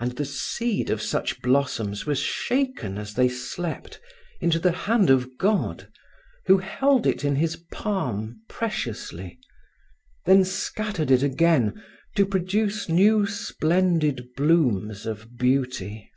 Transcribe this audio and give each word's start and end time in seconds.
And 0.00 0.16
the 0.16 0.24
seed 0.24 0.90
of 0.90 1.00
such 1.00 1.40
blossoms 1.42 2.04
was 2.04 2.18
shaken 2.18 2.98
as 2.98 3.14
they 3.14 3.28
slept, 3.28 4.00
into 4.40 4.58
the 4.58 4.72
hand 4.72 5.10
of 5.10 5.38
God, 5.38 5.88
who 6.46 6.58
held 6.58 7.06
it 7.06 7.24
in 7.24 7.36
His 7.36 7.54
palm 7.70 8.42
preciously; 8.48 9.38
then 10.26 10.44
scattered 10.44 11.12
it 11.12 11.22
again, 11.22 11.80
to 12.16 12.26
produce 12.26 12.88
new 12.88 13.28
splendid 13.28 14.26
blooms 14.36 15.06
of 15.06 15.36
beauty. 15.36 16.10